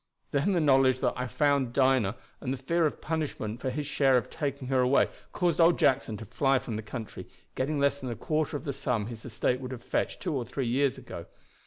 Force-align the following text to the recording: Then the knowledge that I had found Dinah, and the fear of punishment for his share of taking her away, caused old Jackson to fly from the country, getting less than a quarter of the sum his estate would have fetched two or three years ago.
Then 0.31 0.53
the 0.53 0.59
knowledge 0.59 0.99
that 1.01 1.13
I 1.15 1.19
had 1.25 1.29
found 1.31 1.73
Dinah, 1.73 2.15
and 2.39 2.51
the 2.51 2.57
fear 2.57 2.87
of 2.87 3.01
punishment 3.01 3.61
for 3.61 3.69
his 3.69 3.85
share 3.85 4.17
of 4.17 4.31
taking 4.31 4.67
her 4.69 4.81
away, 4.81 5.09
caused 5.31 5.61
old 5.61 5.77
Jackson 5.77 6.17
to 6.17 6.25
fly 6.25 6.57
from 6.57 6.75
the 6.75 6.81
country, 6.81 7.27
getting 7.53 7.77
less 7.77 8.01
than 8.01 8.09
a 8.09 8.15
quarter 8.15 8.57
of 8.57 8.63
the 8.63 8.73
sum 8.73 9.05
his 9.05 9.25
estate 9.25 9.61
would 9.61 9.71
have 9.71 9.83
fetched 9.83 10.19
two 10.19 10.33
or 10.33 10.43
three 10.43 10.65
years 10.65 10.97
ago. 10.97 11.27